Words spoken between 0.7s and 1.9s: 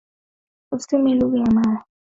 Usitumie lugha ya mama.